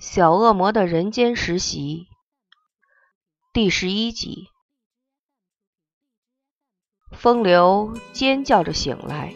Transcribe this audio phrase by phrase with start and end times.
[0.00, 2.06] 小恶魔的人间实习
[3.52, 4.48] 第十一集。
[7.12, 9.34] 风流尖叫着醒来，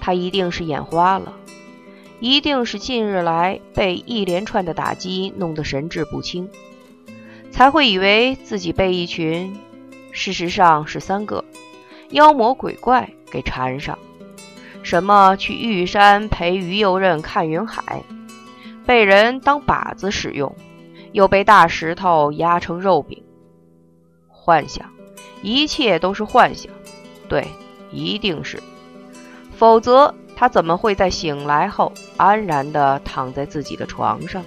[0.00, 1.36] 他一定是眼花了，
[2.18, 6.50] 一定是近日来被一连串的打击弄得神志不清，
[7.52, 9.56] 才会以为自己被一群，
[10.10, 11.44] 事实上是三个
[12.10, 13.96] 妖魔鬼怪给缠上，
[14.82, 18.02] 什么去玉山陪于右任看云海。
[18.86, 20.54] 被人当靶子使用，
[21.12, 23.22] 又被大石头压成肉饼。
[24.28, 24.90] 幻想，
[25.42, 26.70] 一切都是幻想。
[27.28, 27.48] 对，
[27.90, 28.62] 一定是，
[29.56, 34.44] 否则他怎么会在醒来后安然地躺在自己的床上？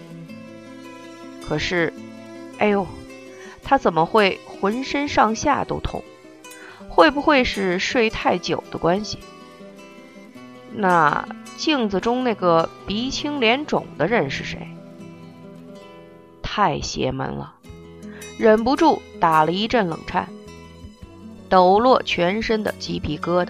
[1.48, 1.92] 可是，
[2.60, 2.86] 哎呦，
[3.64, 6.04] 他怎么会浑身上下都痛？
[6.90, 9.18] 会不会是睡太久的关系？
[10.74, 11.28] 那？
[11.58, 14.68] 镜子中那个鼻青脸肿的人是谁？
[16.44, 17.56] 太邪门了，
[18.38, 20.30] 忍不住打了一阵冷颤，
[21.50, 23.50] 抖落全身的鸡皮疙瘩。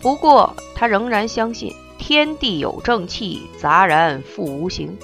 [0.00, 4.96] 不过他仍然相信天地有正气，杂然复无形。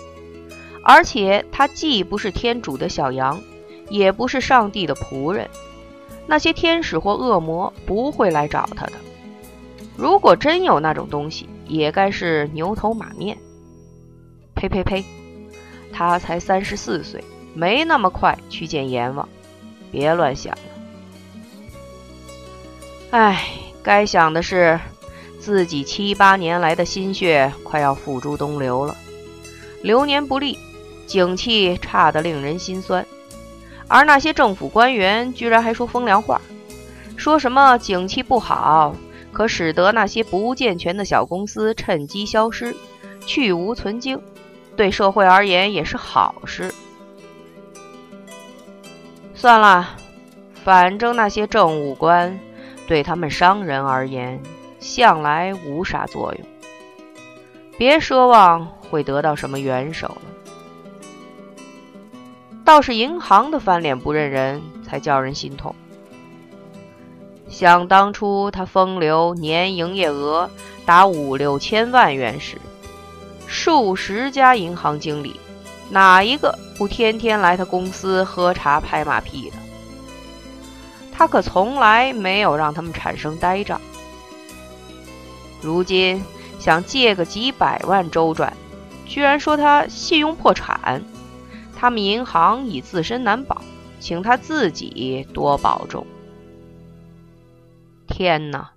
[0.82, 3.42] 而且他既不是天主的小羊，
[3.90, 5.50] 也不是上帝的仆人，
[6.28, 8.92] 那些天使或恶魔不会来找他的。
[9.96, 13.36] 如果真有那种东西，也该是牛头马面。
[14.54, 15.04] 呸呸呸！
[15.92, 17.22] 他才三十四岁，
[17.54, 19.28] 没那么快去见阎王，
[19.90, 20.58] 别乱想了。
[23.10, 23.48] 唉，
[23.82, 24.78] 该想的是，
[25.38, 28.94] 自己七八年来的心血快要付诸东流了，
[29.82, 30.58] 流年不利，
[31.06, 33.06] 景气差得令人心酸。
[33.88, 36.40] 而那些政府官员居然还说风凉话，
[37.16, 38.94] 说什么景气不好。
[39.36, 42.74] 可使得那些不健全的小公司趁机消失，
[43.26, 44.18] 去无存精，
[44.74, 46.72] 对社会而言也是好事。
[49.34, 49.90] 算了，
[50.64, 52.40] 反正那些政务官
[52.86, 54.40] 对他们商人而言
[54.78, 56.46] 向来无啥作用，
[57.76, 60.22] 别奢望会得到什么援手了。
[62.64, 65.76] 倒是银行的翻脸不认人，才叫人心痛。
[67.48, 70.50] 想当初，他风流年营业额
[70.84, 72.58] 达五六千万元时，
[73.46, 75.40] 数十家银行经理
[75.88, 79.56] 哪一个不天天来他公司喝茶拍马屁的？
[81.12, 83.80] 他可从来没有让他们产生呆账。
[85.62, 86.22] 如今
[86.58, 88.52] 想借个几百万周转，
[89.06, 91.02] 居然说他信用破产，
[91.74, 93.62] 他们银行已自身难保，
[93.98, 96.06] 请他自己多保重。
[98.16, 98.70] 天哪！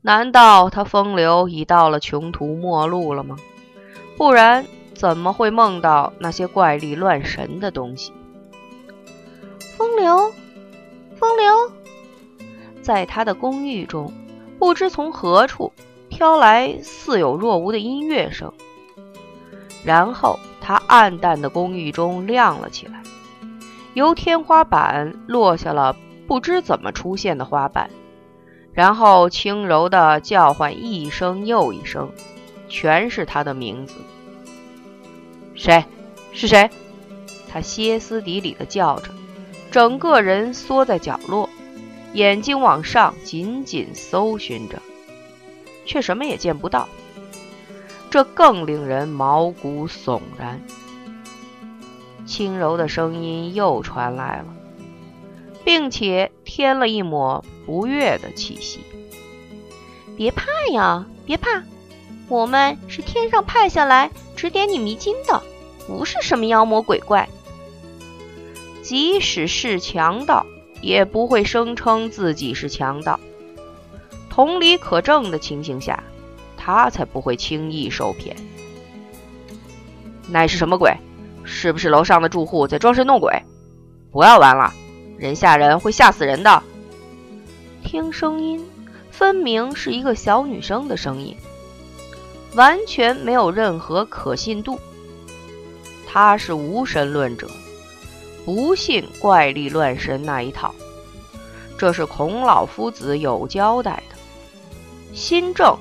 [0.00, 3.36] 难道他风流已到了穷途末路了吗？
[4.16, 4.64] 不然
[4.94, 8.10] 怎么会梦到那些怪力乱神的东西？
[9.76, 10.32] 风流，
[11.16, 11.72] 风流，
[12.80, 14.10] 在他的公寓中，
[14.58, 15.70] 不知从何处
[16.08, 18.50] 飘来似有若无的音乐声，
[19.84, 23.02] 然后他暗淡的公寓中亮了起来，
[23.92, 25.94] 由天花板落下了
[26.26, 27.90] 不知怎么出现的花瓣。
[28.74, 32.10] 然后轻柔地叫唤一声又一声，
[32.68, 33.94] 全是他的名字。
[35.54, 35.84] 谁？
[36.32, 36.68] 是谁？
[37.48, 39.10] 他歇斯底里地叫着，
[39.70, 41.48] 整个人缩在角落，
[42.12, 44.82] 眼睛往上紧紧搜寻着，
[45.86, 46.88] 却什么也见不到。
[48.10, 50.60] 这更令人毛骨悚然。
[52.26, 54.46] 轻柔的声音又传来了。
[55.64, 58.80] 并且添了一抹不悦的气息。
[60.16, 61.62] 别怕呀，别怕，
[62.28, 65.42] 我们是天上派下来指点你迷津的，
[65.86, 67.28] 不是什么妖魔鬼怪。
[68.82, 70.44] 即使是强盗，
[70.80, 73.18] 也不会声称自己是强盗。
[74.28, 76.04] 同理可证的情形下，
[76.56, 78.36] 他才不会轻易受骗。
[80.28, 80.96] 那是什么鬼？
[81.44, 83.42] 是不是楼上的住户在装神弄鬼？
[84.12, 84.72] 不要玩了！
[85.18, 86.62] 人吓人会吓死人的。
[87.84, 88.66] 听声音，
[89.10, 91.36] 分明是一个小女生的声音，
[92.56, 94.80] 完全没有任何可信度。
[96.06, 97.48] 他是无神论者，
[98.44, 100.74] 不信怪力乱神那一套。
[101.78, 104.16] 这是孔老夫子有交代的。
[105.12, 105.76] 心正，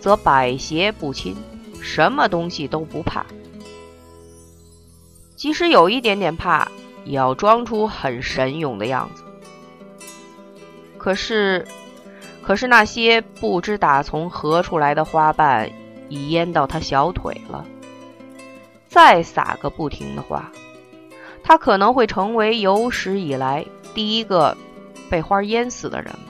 [0.00, 1.36] 则百邪不侵，
[1.80, 3.24] 什么东西都不怕。
[5.36, 6.66] 即使有一点点怕。
[7.04, 9.24] 也要装出很神勇的样子。
[11.02, 11.66] 可是，
[12.42, 15.68] 可是那些不知打从何处来的花瓣
[16.08, 17.66] 已淹到他小腿了。
[18.88, 20.52] 再撒个不停的花，
[21.42, 24.56] 他可能会成为有史以来第一个
[25.10, 26.28] 被花淹死的人了。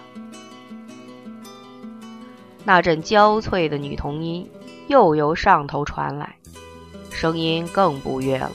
[2.64, 4.50] 那阵娇脆的女童音
[4.86, 6.36] 又由上头传来，
[7.10, 8.50] 声音更不悦了，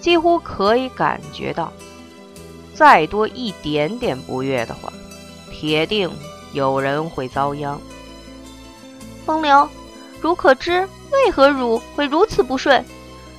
[0.00, 1.72] 几乎可以感觉到，
[2.74, 4.92] 再多一点点不悦的话，
[5.58, 6.10] 铁定
[6.52, 7.80] 有人会遭殃。
[9.24, 9.66] 风流，
[10.20, 12.84] 汝可知为何汝会如此不顺，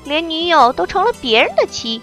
[0.04, 2.02] 连女友都成了别人的妻？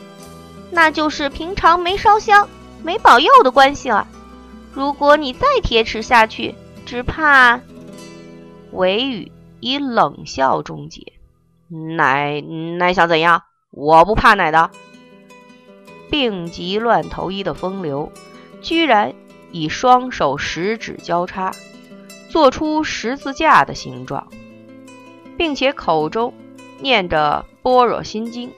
[0.70, 2.48] 那就是平常没烧香、
[2.84, 4.06] 没保佑的关系了。
[4.72, 6.54] 如果你再铁齿下去，
[6.86, 7.60] 只怕……
[8.70, 11.12] 尾语以冷笑终结。
[11.96, 13.42] 奶奶想怎样？
[13.72, 14.70] 我不怕奶的。
[16.08, 18.12] 病急乱投医的风流，
[18.62, 19.12] 居然
[19.54, 21.54] 以双手食指交叉。
[22.28, 24.26] 做出十字架的形状，
[25.38, 26.34] 并且口中
[26.80, 28.48] 念着《般若心经》，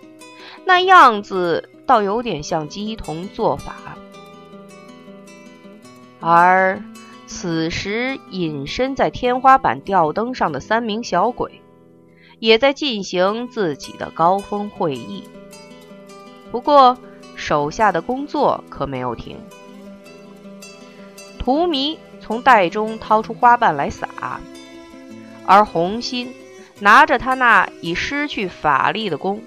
[0.65, 3.99] 那样子倒有点像鸡同做法。
[6.21, 6.83] 而
[7.27, 11.61] 此时隐身在天花板吊灯上的三名小鬼，
[12.39, 15.25] 也在进行自己的高峰会议。
[16.51, 16.97] 不过
[17.35, 19.37] 手下的工作可没有停，
[21.47, 21.97] 荼蘼。
[22.19, 24.41] 从袋中掏出花瓣来撒，
[25.45, 26.35] 而红心
[26.81, 29.41] 拿着他那已失去法力的弓，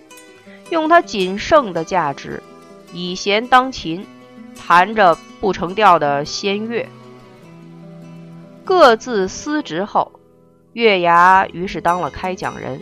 [0.70, 2.42] 用他仅剩的价值
[2.94, 4.08] 以弦当琴，
[4.56, 6.88] 弹着不成调的仙乐。
[8.64, 10.14] 各自司职后，
[10.72, 12.80] 月牙于是当了开讲人。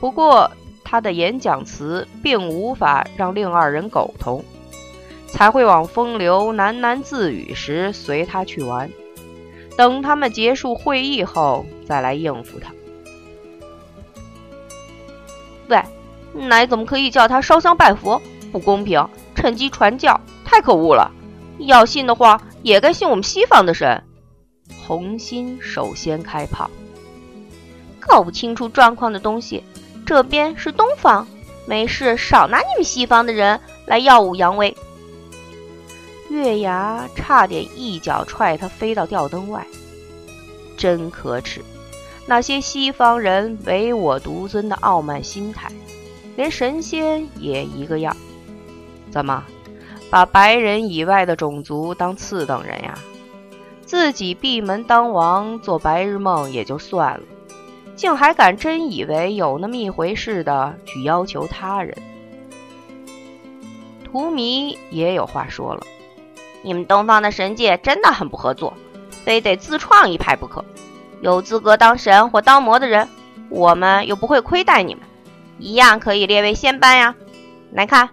[0.00, 0.50] 不过
[0.82, 4.42] 他的演讲词并无法让另二人苟同。
[5.36, 8.90] 才会往风流喃喃自语时随他去玩，
[9.76, 12.72] 等他们结束会议后再来应付他。
[15.68, 15.82] 喂，
[16.32, 18.22] 奶怎么可以叫他烧香拜佛？
[18.50, 19.06] 不公平！
[19.34, 21.12] 趁机传教，太可恶了！
[21.58, 24.02] 要信的话，也该信我们西方的神。
[24.86, 26.70] 红心首先开炮，
[28.00, 29.62] 搞不清楚状况的东西，
[30.06, 31.26] 这边是东方，
[31.66, 34.74] 没事少拿你们西方的人来耀武扬威。
[36.28, 39.66] 月牙差点一脚踹他飞到吊灯外，
[40.76, 41.62] 真可耻！
[42.26, 45.70] 那些西方人唯我独尊的傲慢心态，
[46.34, 48.16] 连神仙也一个样。
[49.10, 49.44] 怎么，
[50.10, 52.98] 把白人以外的种族当次等人呀？
[53.84, 57.22] 自己闭门当王做白日梦也就算了，
[57.94, 61.96] 竟还敢真以为有那么一回事的去要求他人？
[64.04, 65.86] 荼蘼也有话说了。
[66.66, 68.74] 你们东方的神界真的很不合作，
[69.24, 70.64] 非得自创一派不可。
[71.20, 73.08] 有资格当神或当魔的人，
[73.48, 75.04] 我们又不会亏待你们，
[75.60, 77.14] 一样可以列为仙班呀。
[77.70, 78.08] 来看，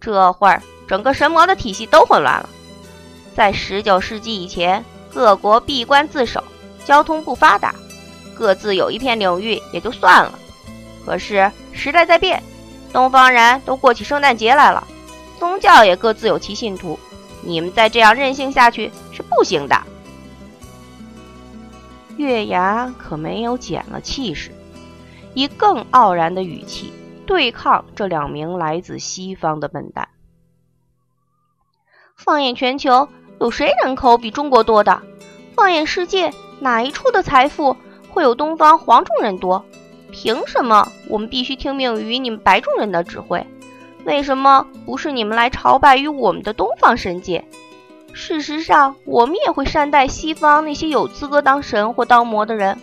[0.00, 2.48] 这会儿整个神魔的体系都混乱了。
[3.34, 6.44] 在十九世纪以前，各国闭关自守，
[6.84, 7.74] 交通不发达，
[8.36, 10.38] 各自有一片领域也就算了。
[11.04, 12.40] 可是时代在变，
[12.92, 14.86] 东方人都过起圣诞节来了，
[15.40, 16.96] 宗教也各自有其信徒。
[17.46, 19.80] 你们再这样任性下去是不行的。
[22.16, 24.50] 月牙可没有减了气势，
[25.34, 26.92] 以更傲然的语气
[27.26, 30.08] 对抗这两名来自西方的笨蛋。
[32.16, 35.02] 放眼全球，有谁人口比中国多的？
[35.54, 37.76] 放眼世界，哪一处的财富
[38.10, 39.64] 会有东方黄种人多？
[40.10, 43.46] 凭什么我们必须听命于你们白种人的指挥？
[44.06, 47.44] 为什么不是你们来朝拜于我们的东方神界？
[48.12, 52.78] 事实上，我们也会善待西方那些有资格当神或当魔的人。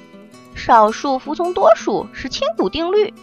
[0.53, 3.13] 少数服从多数是千古定律。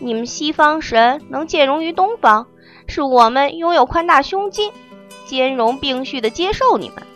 [0.00, 2.48] 你们西方神能兼容于东方，
[2.88, 4.72] 是我们拥有宽大胸襟，
[5.24, 7.06] 兼容并蓄的接受你们。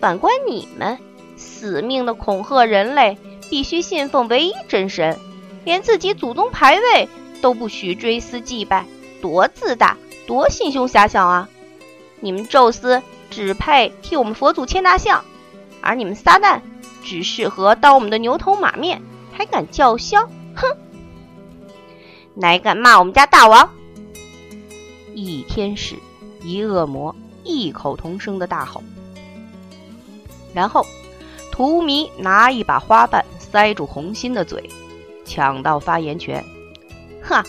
[0.00, 0.98] 反观你们，
[1.36, 3.16] 死命的恐吓人类
[3.48, 5.16] 必须信奉唯一真神，
[5.64, 7.08] 连自己祖宗牌位
[7.40, 8.84] 都不许追思祭拜。
[9.24, 11.48] 多自大，多心胸狭小啊！
[12.20, 15.24] 你们宙斯只配替我们佛祖牵大象，
[15.80, 16.60] 而你们撒旦
[17.02, 19.00] 只适合当我们的牛头马面，
[19.32, 20.28] 还敢叫嚣！
[20.54, 20.76] 哼！
[22.34, 23.70] 哪敢骂我们家大王？
[25.14, 25.96] 一天使，
[26.42, 28.84] 一恶魔，异口同声的大吼。
[30.52, 30.84] 然后，
[31.50, 34.68] 荼蘼拿一把花瓣塞住红心的嘴，
[35.24, 36.44] 抢到发言权。
[37.22, 37.42] 哼！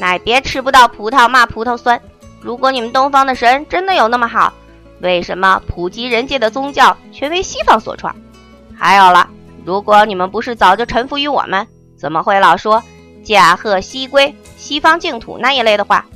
[0.00, 2.00] 乃别吃不到葡萄骂葡萄酸。
[2.40, 4.50] 如果你们东方的神真的有那么好，
[5.02, 8.16] 为什么普及人界的宗教全为西方所创？
[8.74, 9.28] 还有了，
[9.66, 11.66] 如果你们不是早就臣服于我们，
[11.98, 12.82] 怎么会老说
[13.22, 16.06] 驾鹤西归、西方净土那一类的话，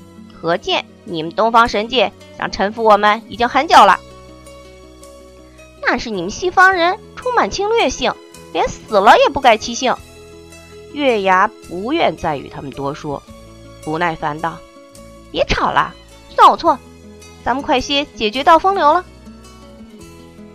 [0.41, 4.01] 可见你们东方神界想臣服我们已经很久了。
[5.83, 8.15] 那是你们西方人充满侵略性，
[8.55, 9.95] 连死了也不改其性。
[10.95, 13.23] 月牙不愿再与他们多说，
[13.85, 14.59] 不耐烦道
[15.31, 15.95] ：“别吵了，
[16.31, 16.79] 算我错，
[17.45, 19.05] 咱们快些解决到风流了。”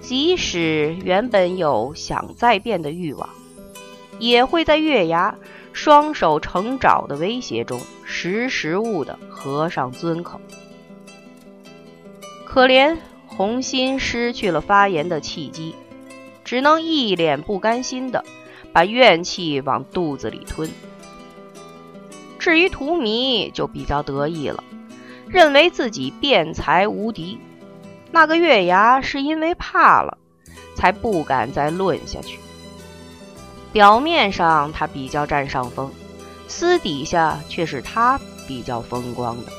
[0.02, 3.30] 即使原本有想再变的欲望，
[4.18, 5.36] 也会在月牙
[5.72, 10.42] 双手成爪的威胁中，识时务的合上尊口。
[12.44, 15.76] 可怜红心失去了发言的契机，
[16.44, 18.26] 只能一脸不甘心的
[18.74, 20.68] 把怨气往肚子里吞。
[22.40, 24.64] 至于荼蘼，就比较得意了，
[25.28, 27.38] 认为自己辩才无敌。
[28.12, 30.18] 那个月牙是因为怕了，
[30.74, 32.40] 才不敢再论下去。
[33.72, 35.92] 表面上他比较占上风，
[36.48, 39.52] 私底下却是他比较风光的。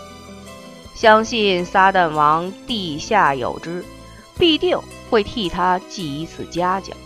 [0.94, 3.84] 相信撒旦王地下有知，
[4.36, 4.76] 必定
[5.08, 6.96] 会替他记一次嘉奖。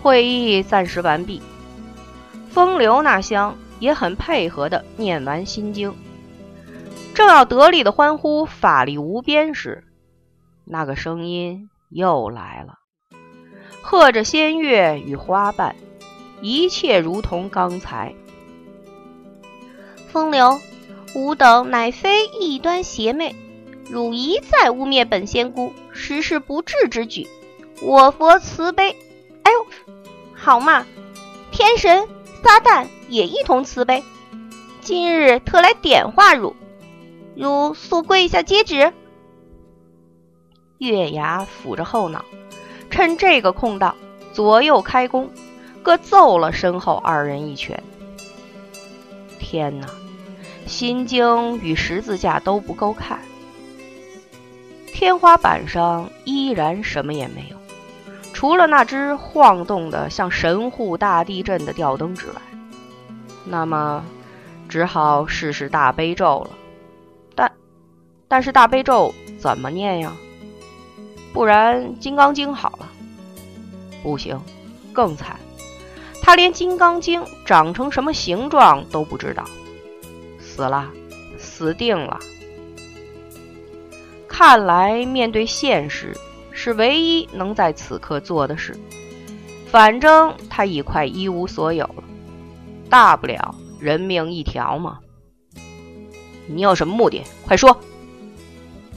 [0.00, 1.42] 会议暂时完毕，
[2.58, 5.94] 风流那厢也很配合的念完心经。
[7.14, 9.84] 正要得力的欢呼法力无边时，
[10.64, 12.74] 那个声音又来了，
[13.80, 15.76] 和着仙乐与花瓣，
[16.40, 18.12] 一切如同刚才。
[20.08, 20.58] 风流，
[21.14, 23.36] 吾等乃非异端邪魅，
[23.88, 27.28] 汝一再污蔑本仙姑，实是不智之举。
[27.80, 28.96] 我佛慈悲，
[29.44, 29.66] 哎呦，
[30.34, 30.84] 好嘛，
[31.52, 32.08] 天神
[32.42, 34.02] 撒旦也一同慈悲，
[34.80, 36.56] 今日特来点化汝。
[37.36, 38.92] 汝速跪下接旨。
[40.78, 42.24] 月牙抚着后脑，
[42.90, 43.96] 趁这个空档，
[44.32, 45.30] 左右开弓，
[45.82, 47.82] 各揍了身后二人一拳。
[49.38, 49.88] 天哪，
[50.66, 53.20] 心经与十字架都不够看，
[54.86, 57.57] 天花板上依然什么也没有，
[58.38, 62.34] 除了那只晃动的像神户大地震的吊灯之外。
[63.44, 64.04] 那么，
[64.68, 66.50] 只好试试大悲咒了。
[67.34, 67.50] 但
[68.28, 70.12] 但是大悲咒怎么念呀？
[71.32, 72.86] 不然金刚经好了。
[74.04, 74.40] 不行，
[74.92, 75.36] 更惨，
[76.22, 79.42] 他连金刚经长成什么形状都不知道。
[80.38, 80.88] 死了，
[81.36, 82.20] 死定了。
[84.28, 86.16] 看来面对现实
[86.60, 88.76] 是唯一能在此刻做的事。
[89.70, 92.02] 反正他已快一无所有了，
[92.90, 94.98] 大不了人命一条嘛。
[96.48, 97.22] 你有什么目的？
[97.46, 97.78] 快说！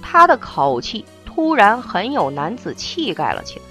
[0.01, 3.65] 他的口气突然很有男子气概了起来，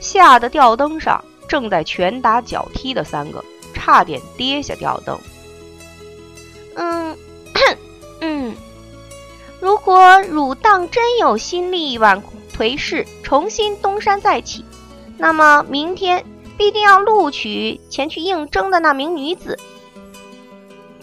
[0.00, 5.16] 吓得吊灯上正在拳打脚踢的三个差点跌下吊灯。
[6.74, 7.16] 嗯，
[8.20, 8.56] 嗯，
[9.60, 12.20] 如果汝当真有心力挽
[12.60, 14.66] 颓势，重新东山再起，
[15.16, 16.22] 那么明天
[16.58, 19.58] 必定要录取前去应征的那名女子。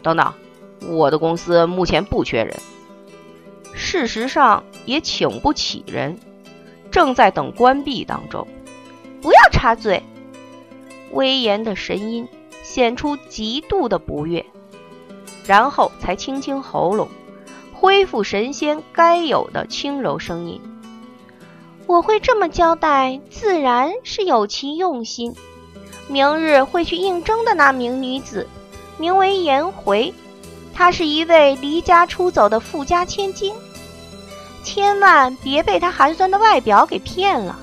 [0.04, 0.32] 等等，
[0.88, 2.56] 我的公司目前不缺人。
[3.74, 6.20] 事实上也请不起人，
[6.92, 8.48] 正在等关闭当中。
[9.20, 10.04] 不要插嘴！
[11.12, 12.28] 威严的神音
[12.62, 14.46] 显出极度的不悦，
[15.48, 17.10] 然后才清清喉咙，
[17.74, 20.62] 恢复神仙该有的轻柔声音。
[21.88, 25.34] 我会这么交代，自然是有其用心。
[26.10, 28.46] 明日会去应征的那名女子，
[28.98, 30.14] 名为颜回，
[30.74, 33.56] 她是一位离家出走的富家千金。
[34.64, 37.58] 千万别被她寒酸的外表给骗了。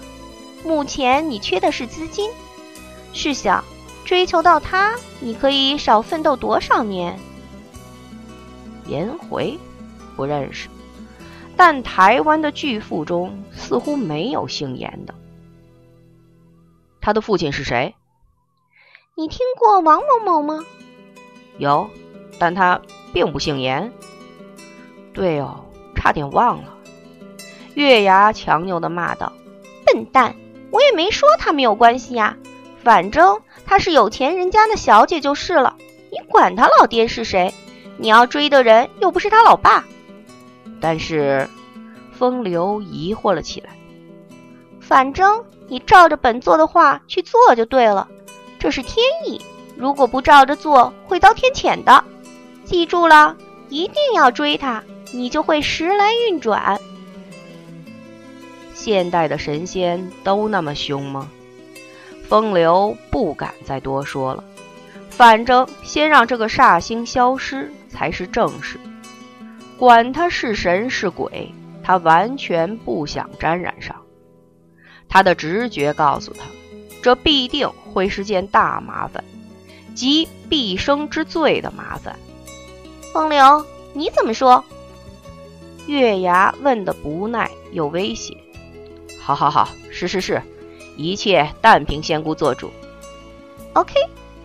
[0.65, 2.31] 目前你缺的是资金，
[3.13, 3.63] 试想，
[4.07, 7.19] 追求到她，你可以少奋斗多少年？
[8.87, 9.59] 颜回，
[10.17, 10.69] 不认识，
[11.57, 15.15] 但台湾的巨富中似乎没有姓严的。
[17.01, 17.95] 他的父亲是谁？
[19.15, 20.65] 你听过王某某吗？
[21.59, 21.89] 有，
[22.39, 22.81] 但他
[23.13, 23.93] 并不姓严。
[25.13, 26.75] 对哦，差点忘了。
[27.75, 29.33] 月牙强扭的骂道
[29.87, 30.35] ：“笨蛋！
[30.71, 32.37] 我也没说他没有关系呀，
[32.83, 35.77] 反正他是有钱人家的小姐就是了。
[36.11, 37.55] 你管他老爹是谁？
[37.97, 39.85] 你要追的人又不是他老爸。”
[40.85, 41.49] 但是
[42.13, 43.71] 风流疑惑了起来。
[44.83, 48.07] 反正你照着本座的话去做就对了，
[48.59, 49.41] 这是天意。
[49.79, 52.05] 如果不照着做，会遭天谴的。
[52.67, 53.35] 记住了，
[53.71, 56.79] 一定要追他，你就会时来运转。
[58.75, 61.31] 现代的神仙都那么凶吗？
[62.29, 64.45] 风流不敢再多说了，
[65.09, 68.79] 反正先让这个煞星消失才是正事。
[69.85, 73.95] 管他是神是鬼，他完全不想沾染上。
[75.11, 76.47] 他的直觉告诉他，
[77.03, 79.23] 这必定会是件大麻烦，
[79.95, 82.19] 即毕生之罪的麻烦。
[83.13, 83.63] 风流，
[83.93, 84.65] 你怎么说？
[85.87, 88.35] 月牙问的不耐又威胁。
[89.21, 90.41] 好好好，是是是，
[90.97, 92.71] 一切但凭仙姑做主。
[93.75, 93.93] OK，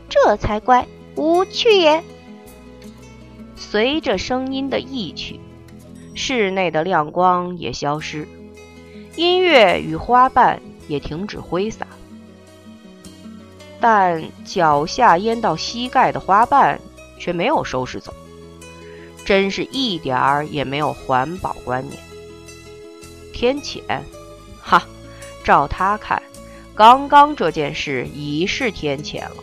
[0.09, 2.03] 这才乖，无趣也。
[3.59, 5.39] 随着声音的逸去，
[6.15, 8.27] 室内的亮光也消失，
[9.15, 11.85] 音乐与花瓣也停止挥洒，
[13.79, 16.79] 但脚下淹到膝盖的花瓣
[17.19, 18.13] 却没有收拾走。
[19.25, 22.01] 真是一点儿也没有环保观念。
[23.31, 23.81] 天谴，
[24.59, 24.81] 哈，
[25.43, 26.23] 照他看，
[26.73, 29.35] 刚刚这件事已是天谴了，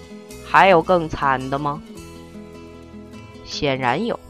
[0.44, 1.80] 还有更惨的吗？
[3.46, 4.20] 显然有。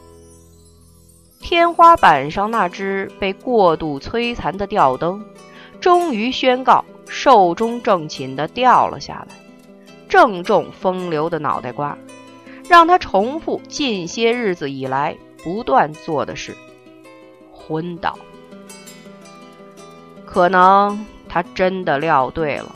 [1.41, 5.25] 天花板上那只被过度摧残的吊灯，
[5.81, 9.35] 终于宣告寿终正寝的掉了下来，
[10.07, 11.97] 正中风流的脑袋瓜，
[12.69, 15.17] 让他重复近些日子以来。
[15.43, 16.57] 不断做的事，
[17.53, 18.17] 昏倒。
[20.25, 22.75] 可能他真的料对了，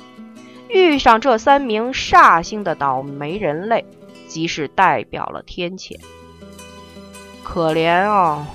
[0.70, 3.84] 遇上这三名煞星的倒霉人类，
[4.30, 6.00] 即是代表了天谴。
[7.54, 8.48] 可怜啊！